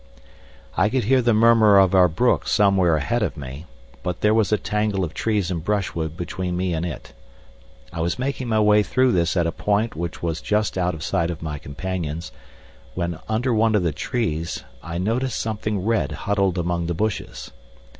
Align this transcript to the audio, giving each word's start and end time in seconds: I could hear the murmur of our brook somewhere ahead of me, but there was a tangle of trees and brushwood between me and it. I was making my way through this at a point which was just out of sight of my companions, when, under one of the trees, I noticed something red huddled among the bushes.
I 0.75 0.89
could 0.89 1.03
hear 1.03 1.21
the 1.21 1.31
murmur 1.31 1.77
of 1.77 1.93
our 1.93 2.07
brook 2.07 2.47
somewhere 2.47 2.95
ahead 2.95 3.21
of 3.21 3.37
me, 3.37 3.67
but 4.01 4.21
there 4.21 4.33
was 4.33 4.51
a 4.51 4.57
tangle 4.57 5.03
of 5.03 5.13
trees 5.13 5.51
and 5.51 5.63
brushwood 5.63 6.17
between 6.17 6.57
me 6.57 6.73
and 6.73 6.83
it. 6.87 7.13
I 7.93 8.01
was 8.01 8.17
making 8.17 8.47
my 8.47 8.59
way 8.61 8.81
through 8.81 9.11
this 9.11 9.37
at 9.37 9.45
a 9.45 9.51
point 9.51 9.95
which 9.95 10.23
was 10.23 10.41
just 10.41 10.75
out 10.75 10.95
of 10.95 11.03
sight 11.03 11.29
of 11.29 11.43
my 11.43 11.59
companions, 11.59 12.31
when, 12.95 13.19
under 13.29 13.53
one 13.53 13.75
of 13.75 13.83
the 13.83 13.91
trees, 13.91 14.63
I 14.81 14.97
noticed 14.97 15.37
something 15.37 15.85
red 15.85 16.11
huddled 16.25 16.57
among 16.57 16.87
the 16.87 16.95
bushes. 16.95 17.51